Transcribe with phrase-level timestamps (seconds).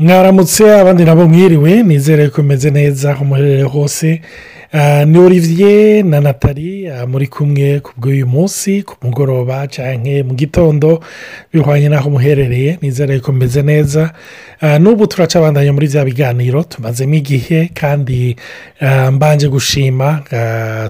[0.00, 4.20] mwaramutse abandi nabo mwiriwe nizere ko umeze neza aho muherereye hose.
[5.06, 11.00] Ni olivier na natali muri kumwe ku bw'uyu munsi ku mugoroba cyangwa mu gitondo
[11.52, 14.12] bihwanye n'aho muherereye nizere ko umeze neza.
[14.78, 18.36] N'ubu turacabandanya muri bya biganiro tumazemo igihe kandi
[19.12, 20.22] mbanje gushima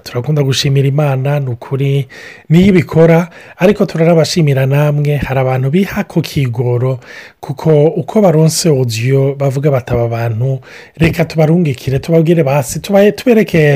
[0.03, 2.05] turakunda gushimira imana ni ukuri
[2.49, 6.99] niyo ibikora ariko turanabashimira namwe hari abantu biha ku kigoro
[7.39, 10.59] kuko uko baronse odiyo bavuga bataba abantu
[10.97, 13.70] reka tubarungikire tubabwire basi tubereke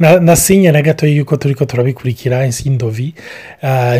[0.00, 3.14] na sinye na gato yuko turi ko turabikurikira insindovi.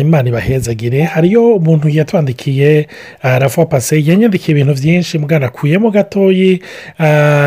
[0.01, 1.03] Imana ibahezagire.
[1.03, 2.87] Hariyo umuntu yatwandikiye
[3.23, 6.61] rafuwa pase yanyandikiye ibintu byinshi mwanakuyemo gatoyi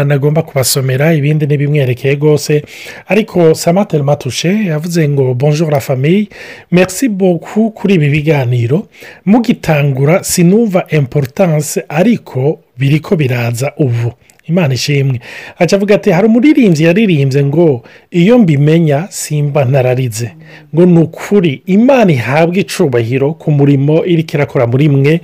[0.06, 2.62] nagomba kubasomera ibindi ntibimwerekeye rwose.
[3.08, 6.28] Ariko samateri matushe yavuze ngo bonjour la famille.
[6.70, 8.86] Merci beaucoup kuri ibi biganiro.
[9.24, 14.12] Mugitangura sinumva importance ariko biri ko biraza ubu.
[14.50, 15.20] Imana ishimwe.
[15.59, 20.30] Aca avuga ati hari umuririmbyi yaririmbye ngo iyo mbimenya simba ntararize
[20.75, 25.20] ngo ni ukuri imana ihabwa icubahiro ku murimo iri kirakora muri mwe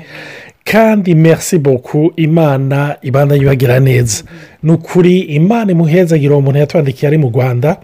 [0.64, 4.24] kandi merci boku imana ibanda yubagira neza.
[4.62, 7.76] Ni ukuri imana imuhezagira uwo muntu yatwandikiye ari mu rwanda.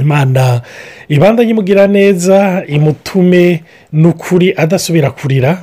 [0.00, 0.60] Imana
[1.08, 5.58] ibanda yimugira neza imutume ni ukuri adasubira kurira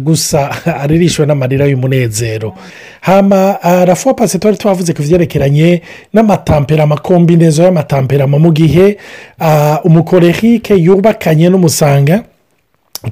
[0.00, 0.50] gusa
[0.82, 2.54] aririshwe n'amarira y'umunezero.
[3.00, 8.96] Hama rafuwa pasi twavuze ku byerekeranye n'amatampera amakombinezo y'amatampera mu gihe
[9.84, 12.24] umukorehike yubakanye n'umusanga.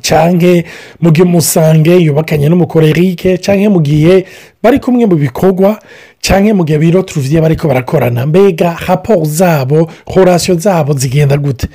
[0.01, 0.63] Cyangwa
[1.01, 4.25] mu gihe umusange yubakanye n'umukorerike cyangwa mu gihe
[4.63, 5.79] bari kumwe mu bikorwa
[6.21, 8.27] cyangwa mu gihe biro turuviye bari ko barakorana.
[8.27, 11.69] Mbega raporo zabo horasiyo zabo zigenda gute.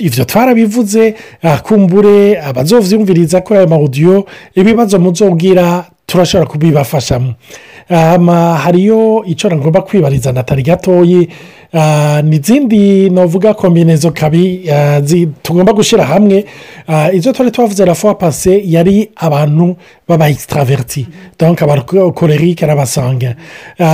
[0.00, 1.14] Ibyo twarabivuze
[1.62, 7.34] kumbure abazobyumviriza kuri ayo mawudiyo ibibazo muzobwira turashobora kubibafashamo.
[7.88, 11.28] Hariyo icyo ngomba kwibariza natali gatoyi.
[12.24, 14.64] Ni izindi navuga kombinezo kabi
[15.42, 16.44] tugomba gushyira hamwe.
[17.12, 19.76] Izo twari twavuze rafuwa pase yari abantu
[20.08, 21.06] baba extraverti
[21.38, 23.34] donka abakorerike n'abasanga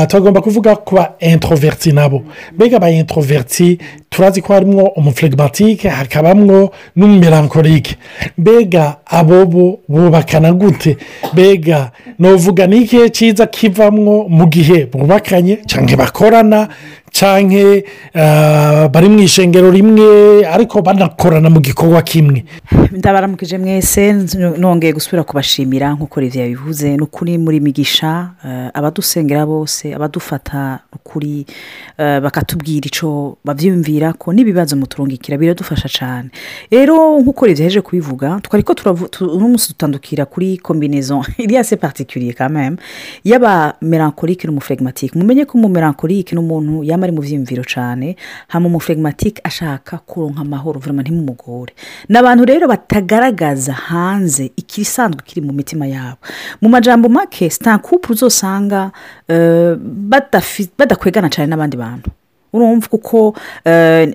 [0.08, 2.22] tugomba kuvuga ku ba introverti nabo.
[2.54, 3.78] Mbega aba introverti
[4.10, 7.96] turazi ko harimo umuflegimatike hakabamwo n'umumelankorike
[8.38, 10.96] mbega abo bo bubakana gute?
[11.32, 13.46] Mbega ni ikihe cyiza
[13.90, 16.68] kivamwo mu gihe bubakanye cyangwa bakorana
[17.14, 17.82] cyangwa
[18.90, 22.44] bari mu ishengero rimwe ariko banakorana mu gikorwa kimwe
[22.92, 24.12] ndabaramukije mwese
[24.58, 28.30] nongeye gusubira kubashimira nk'uko reviya yabivuze ni ukuri muri migisha
[28.74, 31.46] abadusengera bose abadufata ukuri
[31.98, 36.28] bakatubwira icyo babyiyumvira ko n'ibibazo muturungikira biradufasha cyane
[36.70, 38.74] rero nk'uko reviya yaje kubivuga twari ko
[39.22, 42.76] uno munsi dutandukira kuri kombinezo iriya se patikiriye kameme
[43.24, 48.16] y'aba melankorike n'umuflegimatike mumenye ko umumelankorike ni umuntu yaba ari mu byiyumviro cyane
[48.48, 51.72] hano umuflegimatike ashaka kuronka amahoro vurema ntimumugore.
[52.08, 56.18] Ni abantu rero batagaragaza hanze ikisanzwe kiri mu mitima yabo.
[56.62, 58.90] Mu majambo make sitakupu uzosanga
[60.78, 62.10] badakwegana cyane n'abandi bantu.
[62.54, 63.34] Urumva kuko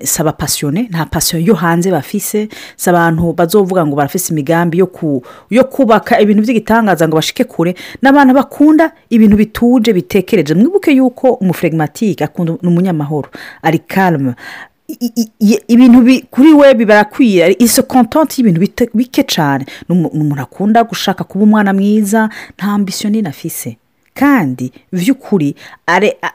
[0.02, 2.48] si abapasiyone nta pasiyo yo hanze bafise.
[2.76, 4.78] Si abantu bazovuga ngo barafise imigambi
[5.50, 7.74] yo kubaka ibintu by'igitangaza ngo bashike kure.
[8.02, 10.54] Ni abantu bakunda ibintu bituje bitekereje.
[10.54, 13.28] Mwibuke yuko umuflegimatike akunda ni umunyamahoro
[13.62, 14.34] ari karama
[15.68, 18.60] ibintu kuri we bibarakwiye iso kontenti y'ibintu
[18.94, 23.76] bike cyane ni umuntu akunda gushaka kuba umwana mwiza nta ambisiyo nini afise
[24.14, 25.54] kandi by'ukuri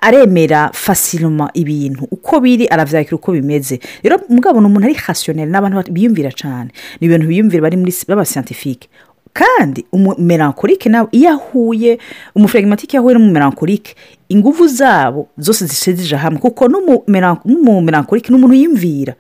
[0.02, 2.08] aremera fasiroma ibintu.
[2.12, 3.80] Uko biri arabyakira uko bimeze.
[4.04, 6.70] Rero mugabo ni umuntu ari hasiyoneri n'abantu biyumvira cyane
[7.02, 8.88] ni ibintu biyumvira bari muri b'abasiyantifike
[9.36, 12.00] kandi umumelankorike nawe iyo ahuye
[12.36, 13.96] umuflegimatike yahuye n'umumelankorike
[14.30, 16.40] ingufu zabo zose zisezije hamwe.
[16.40, 19.14] Kuko n'umumelankorike ni umuntu yiyumvira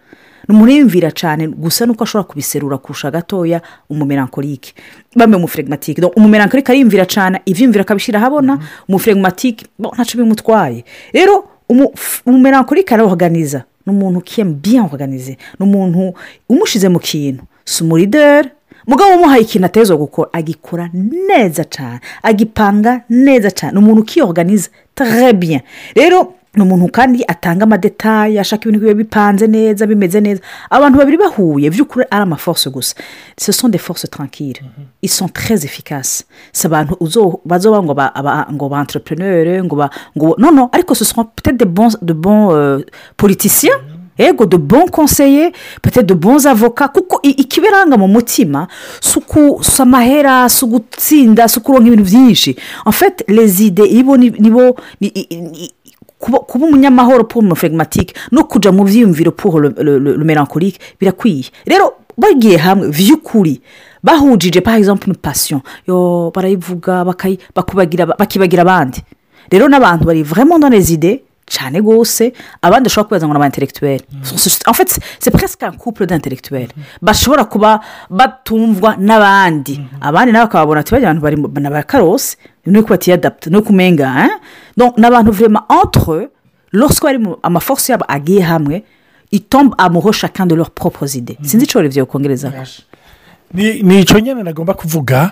[0.47, 4.73] ni umuntu yiyumvira cyane gusa nuko ashobora kubiserura kurusha gatoya umumelankorike
[5.15, 8.59] bamwe umuflegimatike umumelankorike ariyumvira cyane ibyiyumvira akabishyira ahabona
[8.89, 10.83] umuflegimatike ntacyo bimutwaye.
[11.13, 11.43] Rero
[12.25, 16.13] umumelankorike arawuhaganiza ni umuntu ukiyemo biyamuhaganize ni umuntu
[16.49, 17.43] umushyize mu kintu.
[17.65, 18.49] Si umurideri
[18.87, 20.89] mugabo umuhaye ikintu ateza gukora agikora
[21.29, 21.99] neza cyane.
[22.23, 23.73] Agipanga neza cyane.
[23.73, 25.61] Ni umuntu ukiyoganiza tarebiya
[25.95, 30.41] rero ni umuntu kandi atanga amadetaye ashaka ibintu biba bipanze neza bimeze neza.
[30.69, 32.95] Abantu babiri bahuye by'ukuri ari amaforce gusa.
[33.37, 34.59] Ce sont des forces tranquille
[35.01, 36.23] ils sont très efficaces.
[36.53, 36.95] Si abantu
[37.45, 37.93] bazoba ngo
[38.53, 42.13] ngo ba entrepreneur ngo ba ngo no no ariko ce sont peut-être de bons de
[42.13, 42.81] bons
[43.17, 43.77] politiciens
[44.17, 45.51] ego de bon konseye
[45.81, 48.67] pete de bons avoka kuko ikibiranga mu mutima
[49.01, 49.19] si
[49.81, 52.55] amahera si ugutsinda si ukuronka ibintu byinshi.
[52.85, 55.71] En fait les idées ibo ni- nibo ni- i- i-
[56.19, 59.31] kuba umunyamahoro pour umufregimatike no kujya mu byiyumviro
[59.77, 61.51] le melancholique birakwiye.
[61.65, 63.61] Rero bagiye hamwe by'ukuri
[64.03, 65.61] bahujije par exemple une passion.
[65.87, 67.03] Yo barayivuga
[67.55, 69.03] bakibagira abandi.
[69.51, 70.23] Rero n'abantu bari
[70.59, 74.01] dans les idées cyane rwose abandi bashobora kubaza ngo ni abaintellectuel
[74.67, 76.69] en fait c'est presque un couple d'intellectuel
[77.01, 79.79] bashobora kuba batumvwa n'abandi.
[80.01, 81.47] Abandi nabo bakababona ati bajya abantu bari mu-
[82.65, 83.71] ni uko batiyadapta ni uko
[84.77, 86.29] donc ni abantu vraiment entre eux
[86.71, 88.83] lorsque bari mu amaforce yabo agiye hamwe
[89.31, 91.37] itombe amoureux chacun de leurs propres idées.
[91.43, 92.51] Sinzi icyo byo kongereza
[93.53, 95.31] ni icyo nyine nagomba kuvuga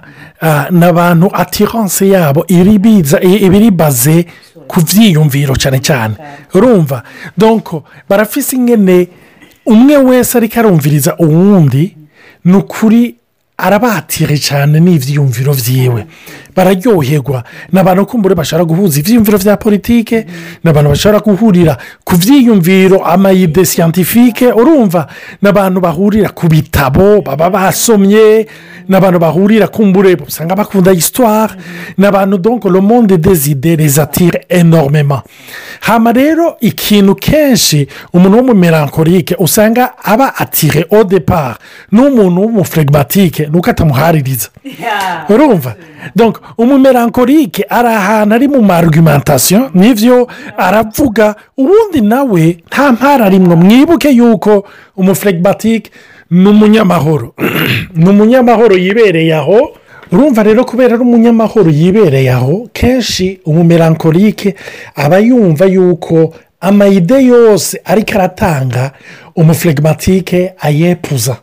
[0.71, 4.25] ni abantu atiranse yabo iri biza i- iba iri baze
[4.67, 6.15] ku byiyumviro cyane cyane.
[6.53, 7.03] Urumva?
[7.37, 9.07] Donko barafise ingene
[9.65, 11.97] umwe wese ariko arumviriza uwundi
[12.45, 13.15] ni ukuri
[13.65, 16.01] arabatire cyane n'ibyiyumviro byiwe
[16.55, 17.43] bararyoherwa.
[17.71, 20.25] Ni abantu kumbure bashobora guhuza ibyiyumviro bya politike
[20.63, 25.07] ni abantu bashobora guhurira ku byiyumviro amayide siyantifike urumva?
[25.41, 28.45] Ni abantu bahurira ku bitabo baba basomye
[28.87, 31.55] ni abantu bahurira kumbure usanga bakunda histoire.
[31.97, 35.21] Ni abantu donko le monde des idées les attire enormement
[35.81, 41.57] hama rero ikintu kenshi umuntu w'umumelankolike usanga aba atire au départ
[41.91, 44.49] n'umuntu w'umufregimatike nuko atamuhaririza
[45.29, 45.75] urumva?
[46.15, 50.27] Donc umumelankolike ari ahantu ari mu marugumantasiyo ni byo
[50.57, 54.65] aravuga ubundi nawe nta mpara rimwe mwibuke yuko
[54.97, 55.91] umufregimatike
[56.31, 57.33] ni umunyamahoro
[57.95, 59.77] ni umunyamahoro yibereye aho.
[60.11, 64.55] Urumva rero kubera ari umunyamahoro yibereye aho kenshi umumelankolike
[64.95, 68.91] aba yumva yuko amayide yose ariko aratanga
[69.35, 71.42] umufregimatike ayepuza.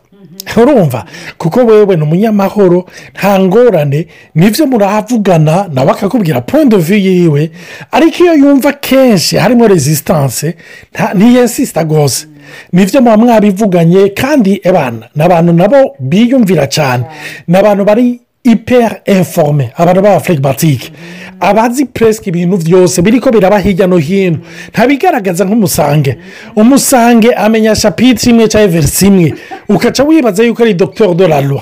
[0.57, 1.05] Urumva
[1.37, 6.41] kuko wewe ni umunyamahoro nta ngorane ni byo murahavugana nawe akakubwira
[6.77, 7.51] vue yiwe
[7.91, 10.55] ariko iyo yumva kenshi harimo resistance
[11.15, 12.27] ntiyensisita rwose.
[12.73, 17.03] Nibyo muba mwabivuganye kandi abana ni abantu nabo biyumvira cyane
[17.47, 20.91] ni abantu bari iperi informe abantu b'abafregimatike
[21.41, 24.37] abazi puresike ibintu byose biri ko biraba hirya no hino.
[24.73, 26.17] Ntabigaragaza nk'umusange.
[26.55, 29.33] Umusange amenya shapitire imwe cyangwa verisi imwe.
[29.69, 31.61] Ukaca wibaza yuko ari dogiteri loi.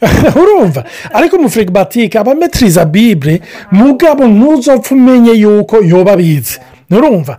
[0.42, 0.84] Urumva?
[1.12, 3.40] Ariko umufregimatike aba ametiriza bibure
[3.70, 6.58] mugabo ntuzopfe umenye yuko yoba abizi.
[6.90, 7.36] Nturumva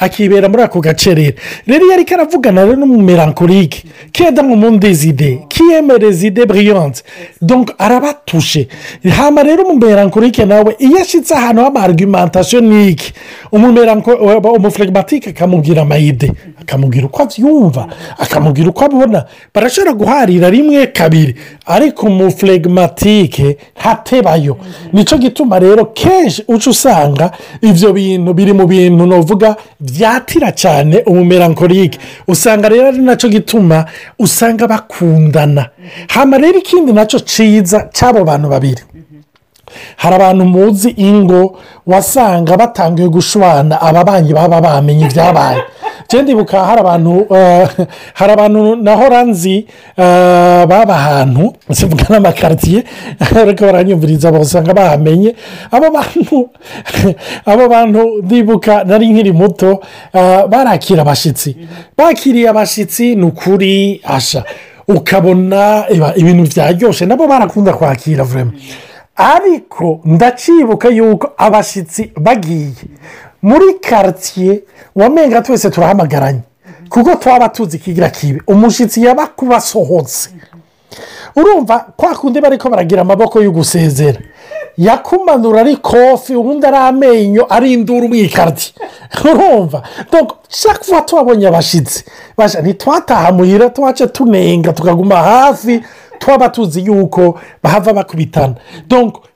[0.00, 1.36] akibera muri ako gace rero.
[1.66, 3.84] Rero iyo ariko aravugana rero n'umumelankolike.
[4.12, 5.38] Keda mu mundi zide.
[5.48, 7.02] Kiyemere zide buriyonse
[7.42, 8.68] donko arabatushe.
[9.16, 13.12] Hano rero umumelankolike nawe iyo ashyitse ahantu h'amarugumantasiyo niki?
[13.52, 17.86] Umufregimatike akamubwira amayide akamubwira uko abyumva
[18.18, 19.24] akamubwira uko abibona
[19.54, 21.34] barashobora guharira rimwe kabiri
[21.66, 24.56] ariko umufregimatike ntatebayo.
[24.92, 27.30] Nicyo gituma rero kenshi uca usanga
[27.62, 31.98] ibyo bintu biri mu bintu navuga byatira cyane umumelankolike
[32.28, 33.84] usanga rero ari na cyo gituma
[34.18, 35.68] usanga bakundana.
[36.08, 38.82] Hano rero ikindi na cyo cyiza cy'abo bantu babiri.
[39.96, 45.62] Hari abantu muzi ingo wasanga batangiye gushwana ababanyi baba bamenye ibyabaye.
[46.08, 47.26] Genda ibuka hari abantu
[48.14, 49.66] hari abantu naho nzi
[50.68, 52.84] baba ahantu zivuga n'amakaritsiye
[53.36, 55.34] ariko baranyumviriza basanga bahamenye
[55.70, 56.48] abo bantu
[57.46, 59.80] abo bantu ndibuka nari nkiri muto
[60.48, 61.56] barakira abashyitsi
[61.96, 64.44] bakiriye abashyitsi ni ukuri asha.
[64.88, 65.84] Ukabona
[66.16, 68.52] ibintu byaryoshye nabo barakunda kwakira vurema
[69.18, 72.72] ariko ndacibuka yuko abashyitsi bagiye.
[73.42, 74.62] Muri karitsiye
[74.96, 76.40] wamenga twese turahamagaranye
[76.88, 78.42] kuko twaba tuzi ikigira kibi.
[78.46, 80.30] Umushyitsi yaba kubasohotse.
[81.36, 84.20] Urumva kwa kundi bari ko baragira amaboko yo gusezera.
[84.78, 88.74] Yakumanura ari kofi ubundi ari amenyo ari induru mu ikaritsiye
[89.24, 89.82] urumva?
[90.48, 92.04] Shaka kuba tubabonye abashyitsi
[92.62, 95.82] ntitwataha muhira twace tunenga tukaguma hafi
[96.18, 98.54] twaba tuzi yuko bahava bakubitana.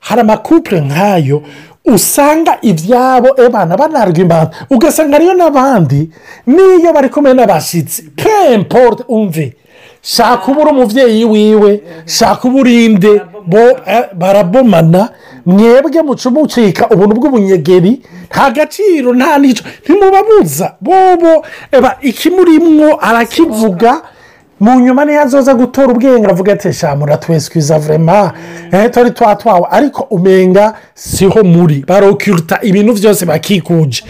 [0.01, 1.43] Hari amakupure nk'ayo
[1.85, 6.11] usanga ibyabo ebana banarwimana ugasanga ariyo n'abandi
[6.47, 9.57] n'iyo bari kumwe n'abashyitsi kemporute umve.
[10.03, 13.21] Shaka uba uri umubyeyi wiwe shaka uba urinde
[14.15, 15.09] barabomana.
[15.47, 20.75] Mwebwe mucumucika ubuntu bw'ubunyegeri nta gaciro nta n'icyo ntimubabuza.
[20.81, 21.47] Bobo
[22.01, 24.03] ikimurimwo arakivuga
[24.63, 28.33] mu nyuma niyo azoza gutora ubwenge avuga ati shamura tweswiza vurema
[28.93, 29.67] turi twatwawe.
[29.71, 31.85] Ariko umenga siho muri.
[31.89, 34.05] Barokiruta ibintu byose bakikuje.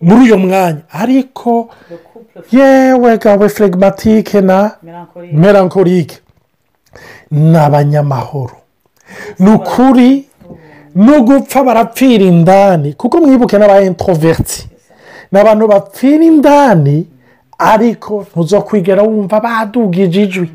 [0.00, 0.82] Muri uyu mwanya.
[0.92, 1.68] Ariko
[2.52, 4.70] yewe gawe flegimatike na
[5.32, 6.18] melankolike
[7.30, 8.56] ni abanyamahoro
[9.38, 10.24] ni ukuri
[10.94, 12.92] no gupfa barapfira indani.
[12.92, 14.68] Kuko mwibuke n'aba introverti.
[15.32, 17.06] Ni abantu bapfira indani
[17.58, 20.50] ariko ntuzo kwigera wumva badugije ijwi.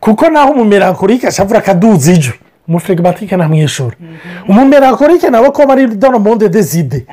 [0.00, 2.34] Kuko naho umumerankorike ashavura akaduza ijwi.
[2.68, 3.96] Umuflegimatike ntamwishyura
[4.48, 7.06] umumerankorike nawe ko bari dono monde dezide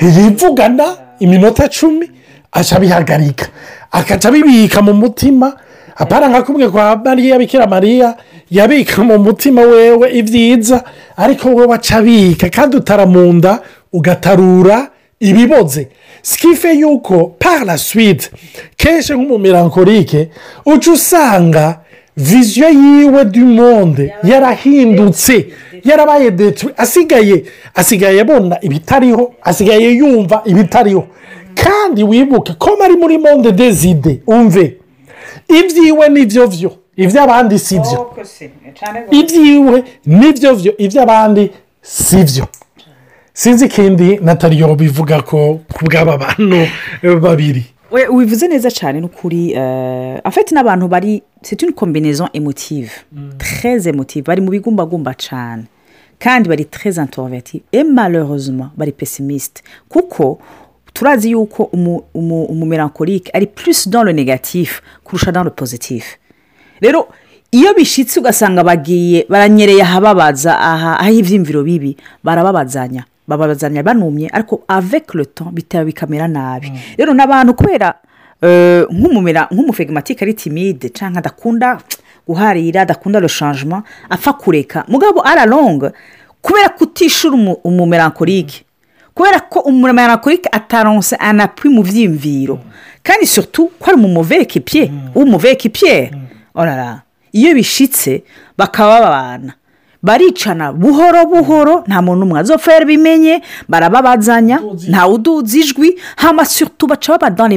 [0.00, 0.84] yivugana
[1.18, 2.10] iminota cumi
[2.52, 3.46] abihagarika
[3.92, 5.52] akaca abibika mu mutima.
[5.96, 8.16] Apara nka kumwe kwa mariya bikira mariya
[8.50, 10.84] yabika mu mutima wewe ibyiza
[11.16, 13.58] ariko wowe aca abika kandi utaramunda
[13.92, 14.88] ugatarura
[15.20, 15.88] ibiboze.
[16.22, 18.30] Sikife yuko para suite
[18.76, 20.28] kenshi nk'umumerankorike
[20.66, 21.80] uca usanga
[22.16, 25.46] viziyo yiwe du monde yarahindutse
[25.84, 31.06] yarabaye detwe asigaye asigaye abona ibitariho asigaye yumva ibitariho.
[31.54, 34.76] Kandi wibuke ko ari muri monde dezide umve.
[35.48, 38.12] Ibyiwe ni byo byo iby'abandi si byo
[39.10, 41.50] ibyiwe ni byo byo iby'abandi
[41.82, 42.44] si byo
[43.34, 46.66] sinzi ikindi nataliyo bivuga ko ku bw'aba bantu
[47.20, 47.64] babiri.
[47.90, 49.54] Wivuze neza cyane ni ukuri
[50.24, 52.90] afite n'abantu bari c'est une combinaison emotive
[53.38, 55.64] très emotive bari mu bigumbagumba cyane.
[56.18, 60.38] Kandi bari introverti et malheureusement bari pessimiste kuko
[60.94, 61.70] turazi yuko
[62.14, 66.18] umumerankorike ari plus dans le négatif kurusha dans le positif.
[66.82, 67.08] Rero
[67.52, 73.04] iyo bishyitse ugasanga bagiye baranyereye ahababaza aha ibyiyumviro bibi barababazanya.
[73.36, 76.72] Babazanya banumye ariko avec le temps bitaba bikamera nabi.
[76.98, 77.94] Rero n'abantu kubera
[79.50, 81.78] nk'umufegimatike ari timide cyangwa adakunda
[82.26, 84.84] guharira adakunda changement apfa kureka.
[84.88, 85.92] Mugabo araronga
[86.42, 88.64] kubera kutishura umumerankorike
[89.14, 92.58] kubera ko umumerankorike ataronse anapwi mu byiyumviro
[93.02, 96.10] kandi surtout ko ari umumuveke piye umuveke piye
[96.54, 98.22] orara iyo bishyitse
[98.58, 99.52] bakaba babana.
[100.02, 107.08] Baricana buhoro buhoro nta muntu umwe azopfa yarabimenye barababazanya ntawe uduza ijwi hama surtout baca
[107.18, 107.48] baba dans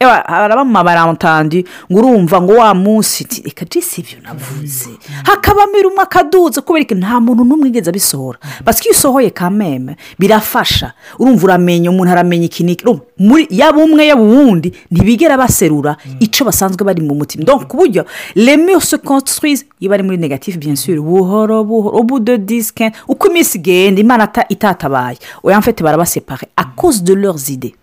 [0.00, 4.90] mu mabarantandi ngo urumva ngo wa munsi reka jisi ibyo navuze.
[5.24, 8.38] Hakabamira umwe akaduza kubera ko nta muntu n'umwe wigeze abisohora.
[8.64, 10.92] Basi iyo usohoye kameme birafasha.
[11.18, 12.84] Urumva uramenya umuntu aramenya ikiniki
[13.50, 17.44] yaba umwe yaba uwundi ntibigera baserura icyo basanzwe bari mu mutima.
[17.44, 22.38] Donc ku buryo reme se construise iyo bari muri negatifu byinshi buhoro buhoro ubu de
[22.38, 25.18] disike uko iminsi igenda imana itatabaye.
[25.42, 27.74] Oya mfite barabasepare a cause de leurs idées.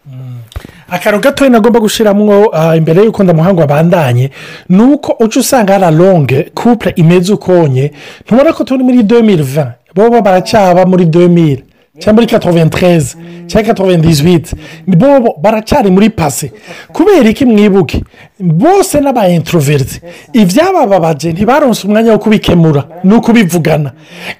[0.89, 4.31] Akantu gatoya nagomba gushyiramo imbere y'uko ndamuhanga wabandanye
[4.69, 7.91] ni uko uca usanga hari longe couple imeze ukonye.
[8.25, 11.63] Ntubona ko turi muri demiri va bo baracyaba muri demiri
[11.99, 13.15] cyangwa muri katoventereze
[13.47, 14.55] cyangwa katovendizwiti
[14.87, 16.51] bo baracyari muri pase
[16.93, 18.03] kubera iki mwibuke
[18.39, 20.01] bose n'aba introverti
[20.33, 23.91] ibyabababaje ntibaronse umwanya wo kubikemura ni ukubivugana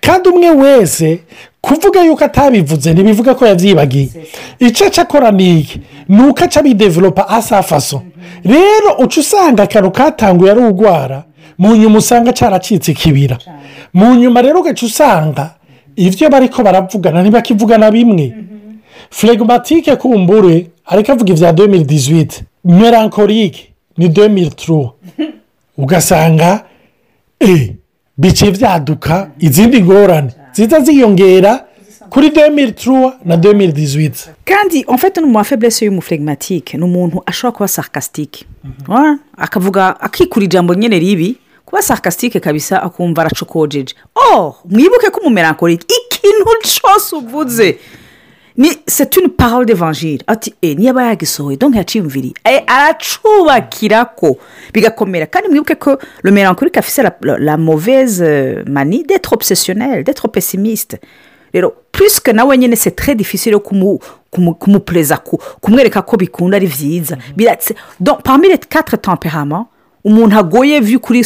[0.02, 1.20] kandi umwe wese
[1.62, 4.10] kuvuga yuko atabivuze ntibivuga ko yabyibagiye
[4.60, 5.82] icyo akora ni iki?
[6.10, 8.02] Ni uko aca bidevelopa asafaso
[8.44, 11.24] rero uca usanga akantu katanguye ari urwara
[11.58, 13.38] mu nyuma usanga cyaracitse ikibira.
[13.94, 15.50] Mu nyuma rero ugaca usanga
[15.96, 18.34] ibyo bari ko baravugana ntibakivugana bimwe.
[19.10, 24.90] Flegimatike kumbure ariko avuga ibya demiri dizwiti merankorike ni demiri turu
[25.78, 26.66] ugasanga
[27.40, 27.76] e
[28.18, 30.32] bice byaduka izindi ngorane.
[30.54, 31.66] Zihita ziyongera
[32.10, 37.56] kuri demiri turu na demiri dizwiti kandi mfite no mu mafeburese y'umuflegimatike ni umuntu ashobora
[37.56, 38.46] kuba sarikasitike
[39.38, 41.36] akavuga akikura ijambo nyine ribi.
[41.82, 47.78] Sarikasitike kabisa akumva aracokojeje oh mwibuke ko umumerankorike ikintu cyose uvuze.
[48.58, 52.34] Ni setuni parole devanjire ati e niba yagisohoye donke yaciyumviriye
[52.68, 54.38] aracubakira ko
[54.74, 55.26] bigakomera.
[55.26, 61.00] Kandi mwibuke ko rumerankorike afise la mauvaise mani d'etre obsesiyoneri d'etre pesimisite
[61.54, 63.60] rero purisike nawe nyine se tere difficile yo
[64.60, 65.18] kumupureza
[65.62, 67.18] kumwereka ko bikunda ari byiza
[68.24, 69.66] pamire katire temperama
[70.06, 71.26] umuntu agoye by'ukuri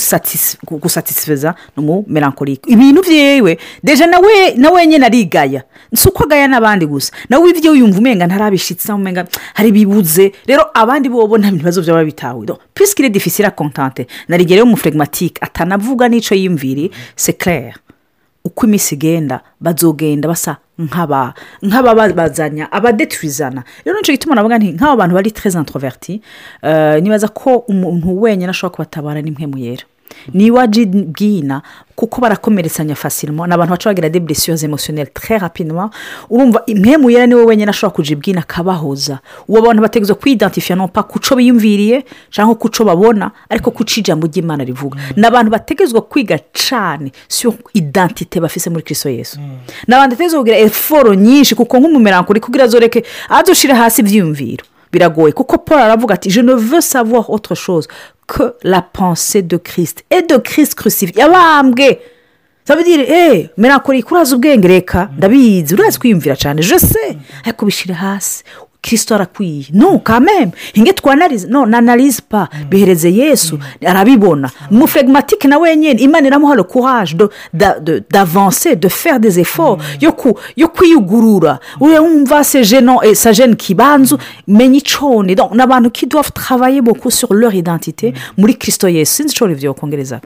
[0.72, 5.64] gusatisifeza ni umumerankorike ibintu byewe deje nawe nawe nyine arigaya.
[5.96, 7.12] Si uko agaya n'abandi gusa.
[7.30, 12.46] Nawe ibyo yumva umenga ntarabishitse umenga hari ibibuze rero abandi bo nta bibazo byaba bitawe
[12.74, 17.76] purisike iri difficile kontante narigere y'umuflegimatike atanavuga n'icyo yiyumviriye se claire
[18.50, 20.58] uko iminsi igenda bazogenda basa
[21.64, 26.22] nk'ababazanya abadeturizana rero ni cyo gituma navuga nti nk'aba bantu bari tereze introverti
[27.02, 29.48] nibaza ko umuntu wenyine ashobora kubatabara n'imwe
[30.34, 31.62] yera niba bwina
[31.96, 35.92] kuko barakomeretsanya fasirimo ni abantu baca bagira deburesiyoze emosiyoneri tre rapidement.
[36.30, 39.20] Urumva impemu yera ni we wenyine ashobora kuja ibwina akabahoza.
[39.48, 44.64] Uwo bantu bategereza kwidantifiya no pa kuco biyumviriye cyangwa kuco babona ariko kuco ijambo ry'imana
[44.64, 45.00] rivuga.
[45.16, 49.40] Ni abantu bategerezwa kwiga cyane siyo idantite bafise muri kirisito yesu.
[49.88, 55.58] Ni abantu bategerezwa kugira eforo nyinshi kuko nk'umumeranko kugira azoreke adushire hasi ibyiyumviro biragoye kuko
[55.58, 57.88] paul aravuga ati je ne veux savoir autre chose
[58.34, 61.90] que la pensée de christ et de christ crucifié yabambwe
[62.68, 67.04] sabidire eee merakora urazi ubwenge reka ndabizi urazi kwiyumvira cyane jose
[67.46, 68.44] ariko bishyire hasi
[68.82, 69.66] kirisito arakwiye.
[69.74, 72.50] No kameme hinge twanarize no nanarize pa.
[72.70, 73.60] Bihereze yesu.
[73.86, 74.50] Arabibona.
[74.72, 77.16] Umufregimatike na wenyine imana iramuha le courage
[78.12, 79.78] d'avancer de faire des efforts
[80.58, 81.60] yo kwiyugurura.
[81.80, 84.18] Wumva se jeno sa jene kibanzu
[84.48, 85.36] menya icone.
[85.36, 89.10] Ni abantu ki doivent travailler beaucoup sur leur identité muri kirisito yesu.
[89.16, 90.22] Sinzi icyo rivyo kongereza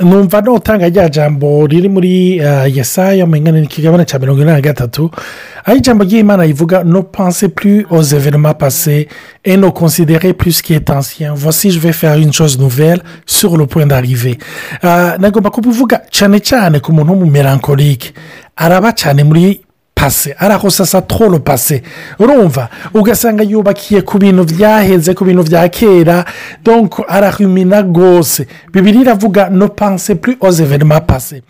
[0.00, 2.38] numva notanga rya jambo riri muri
[2.74, 5.10] yesaya mu ingana n'ikigabane cya mirongo ine na gatatu.
[5.68, 9.06] Aho ijambo ry'imana rivuga no pense plus aux événements passés
[9.44, 13.02] et ne considérez plus ce qui est ancien voici je vais faire une chose nouvelle
[13.26, 14.38] sur le point d'arriver.
[14.82, 18.14] Nagomba kubivuga cyane cyane ku muntu w'umumerankorike
[18.56, 19.60] araba cyane muri
[19.98, 21.82] pase arahosasa toro pase.
[22.18, 26.24] Urumva ugasanga yubakiye ku bintu byaheze ku bintu bya kera.
[26.64, 31.42] Donko arahumina rwose bibiri iravuga no panse puri oze verima pase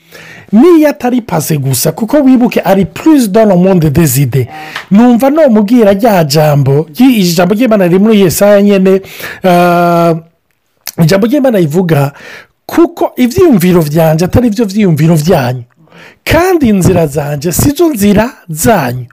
[0.52, 4.48] niyo atari pase gusa kuko wibuke ari purize dono monde dezide
[4.90, 9.00] numva numubwira rya jambo ijambo ry'imana muri yesaya nyine
[11.02, 12.12] ijambo ry'imana rivuga
[12.66, 15.62] kuko ibyiyumviro byanjye atari byo byiyumviro byanyu
[16.24, 19.06] kandi inzira zanjye si zo nzira zanyu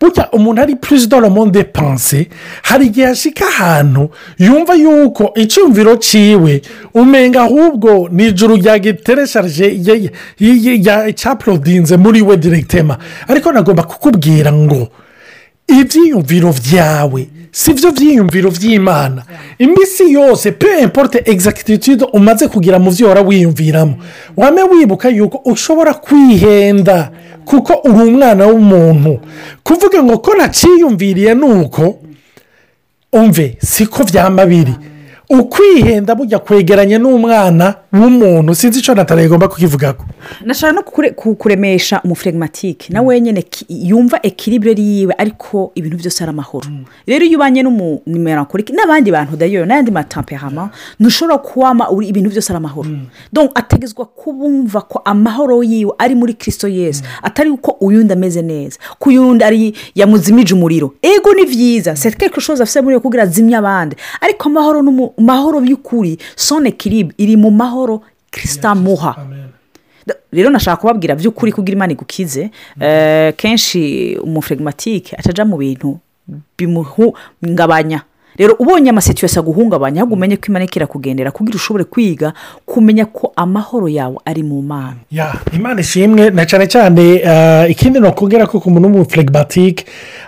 [0.00, 2.28] burya umuntu ari perezida wa monde panse
[2.62, 6.62] hari igihe ashyika ahantu yumva yuko icyumviro cyiwe
[6.94, 9.66] umenga ahubwo ni ijuru rya gitereshaje
[11.16, 14.88] cyaporodinze muri we direkitema ariko nagomba kukubwira ngo
[15.68, 19.22] ibyiyumviro byawe si byo byiyumviro by'imana
[19.58, 23.94] iminsi yose pe importe egizagititude umaze kugira mu byo uhora wiyumviramo.
[24.36, 27.10] Wame wibuka yuko ushobora kwihenda
[27.44, 29.20] kuko uri umwana w'umuntu.
[29.64, 31.98] Kuvuga ngo ko naciyumviriye ni uko
[33.12, 34.74] umve siko byaba biri.
[35.30, 40.04] Ukwihenda bujya kwegeranya n'umwana w'umuntu sinzi icyo natara igomba kukivugaho
[40.44, 40.82] nashaka no
[41.34, 46.68] kuremesha umufuregimatike na wenyine yumva ekiribure yiwe ariko ibintu byose ari amahoro.
[47.06, 52.90] Rero iyo ubanye n'umumerankorike n'abandi bantu dayo n'ayandi matamperama ntushobora kuwama ibintu byose ari amahoro.
[53.54, 58.78] Ategezwa kubumva ko amahoro yiwe ari muri kirisito yesi atari uko uyundi ameze neza.
[58.98, 60.94] Ko uyundi ari yamuzimije umuriro.
[61.02, 63.96] Ego ni byiza sekeke shoza afite muri kugira azimye abandi.
[64.20, 64.82] Ariko amahoro
[65.18, 69.16] mahoro y'ukuri sone kiribu iri mu mahoro kirisita muha.
[70.32, 72.50] Rero nashaka kubabwira by'ukuri kugira imana igukize
[73.36, 75.98] kenshi umufuregimatike atajya mu bintu
[76.58, 78.02] bimuhungabanya
[78.38, 82.32] rero ubonye amasituwesi aguhungabanya ahubwo umenye ko imana irakugendera kugira ushobore kwiga
[82.66, 84.96] kumenya ko amahoro yawe ari mu mana.
[85.52, 87.02] Imana ishimwe na cyane cyane
[87.68, 89.84] ikindi ni ukubwira ko ku muntu w'umufuregimatike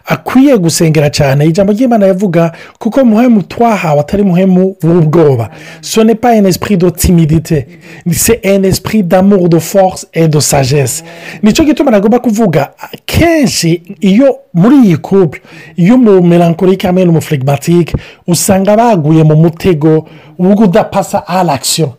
[0.06, 1.46] akwiye gusengera cyane.
[1.46, 5.50] Ijambo ry'imana yavuga kuko muhemu twahawe atari muhemu w'ubwoba.
[5.80, 7.66] Sone pa en esprit de timidite
[8.10, 11.04] se en esprit d'amour de force et de sagesse.
[11.42, 12.70] Nicyo gituma nagomba kuvuga
[13.06, 15.40] kenshi iyo muri iyi couple
[15.76, 17.94] iyo umumerankorike hamwe n'umufuregimatike
[18.26, 20.06] usanga baguye mu mutego
[20.38, 21.92] wo kudapasa arakisiyo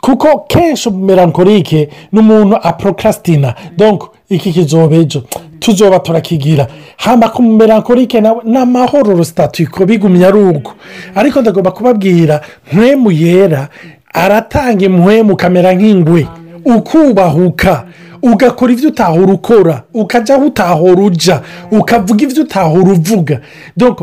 [0.00, 5.22] kuko kenshi umumerankorike ni umuntu aporokasitina donko iki kizoba ejo.
[5.58, 6.66] Tuzoba turakigira.
[6.96, 10.72] Hamba ku mumerankorike nawe ni amahoro rusitatuko bigumye ari ubwo.
[11.14, 12.40] Ariko ndagomba kubabwira
[12.72, 13.68] mpwemu yera
[14.14, 16.26] aratanga impwemu ukamera nk'ingwe.
[16.64, 17.84] Ukubahuka
[18.22, 19.82] ugakora ibyo utahora ukora.
[19.94, 23.40] Ukajya aho utahora ujya ukavuga ibyo utahora uvuga.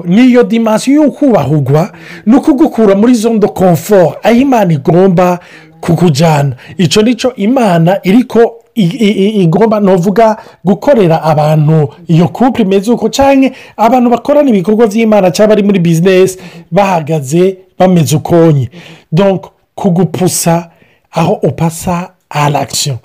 [0.05, 1.91] Niyo dimansiyo yo kubahugwa
[2.25, 5.39] ni ukugukura muri zone de confort aho imana igomba
[5.81, 13.51] kukujyana icyo ni cyo imana iriko igomba nuvuga gukorera abantu iyo couple imeze uko cyangwa
[13.77, 16.37] abantu bakorana ibikorwa by'imana cyangwa bari muri bizinesi
[16.71, 18.69] bahagaze bameze ukonye.
[19.75, 20.69] Kugupusa
[21.11, 22.97] aho upasa arakisiyo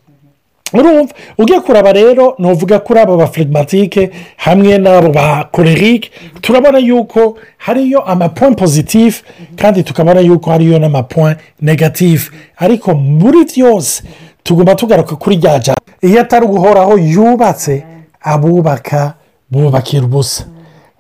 [1.39, 6.11] ugiye kuraba rero nuvuga kuri aba bafuregimatike hamwe n'abo ba korerike
[6.41, 9.25] turabona yuko hariyo amapoint pozitifu
[9.57, 14.03] kandi tukabona yuko hariyo n'amapoint negatifu ariko muri byose
[14.43, 17.85] tugomba tugaruka kuri rya jambo iyo atari uguhoraho yubatse
[18.21, 19.15] abubaka
[19.51, 20.45] bubakira ubusa.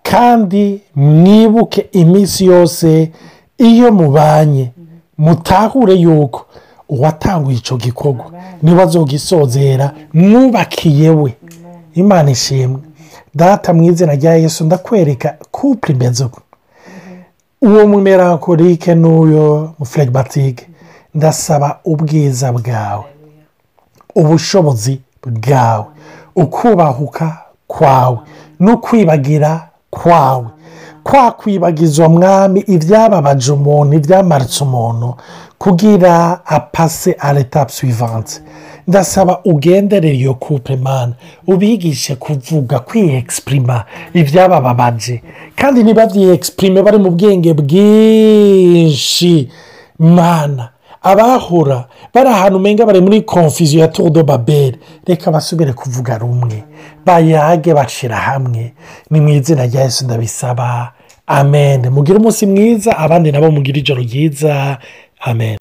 [0.02, 3.10] Kandi mwibuke iminsi yose
[3.58, 4.70] iyo mubanye
[5.18, 6.46] mutahure yuko
[6.94, 8.24] uwatanguye icyo gikorwa.
[8.62, 11.34] Niba azogisozera mwubakiye we.
[11.94, 12.80] Imana ishimwe.
[13.34, 16.40] Data mu izina rya yesu ndakwereka kupure imeze uko
[17.62, 20.66] uwo mumerankorike n'uyo mufuregibatike
[21.14, 23.04] ndasaba ubwiza bwawe
[24.14, 25.84] ubushobozi bwawe
[26.36, 28.18] ukubahuka kwawe
[28.60, 30.46] no kwibagira kwawe.
[31.02, 35.14] Kwa kwibagiza mwami ibyababaje umuntu ibyamaritse umuntu
[35.68, 38.40] kugira apase areta suivanse
[38.88, 41.12] ndasaba ugenderere iyo coupe mana
[41.46, 45.22] ubigishe kuvuga kwiyegisiprima ibyabababaje
[45.56, 49.48] kandi niba byiyegisiprime bari mu bwenge bwinshi
[49.98, 50.68] mana
[51.02, 56.64] abahora bari ahantu umenga bari muri konfiziyo ya tudo babere reka basubire kuvuga rumwe.
[57.06, 58.72] Bayage bashyira hamwe.
[59.10, 60.92] Ni mu izina rya Yesu ndabisaba.
[61.26, 61.88] Amen.
[61.90, 64.78] Mugire umunsi mwiza abandi nabo mugire ijoro ryiza.
[65.20, 65.52] Amen.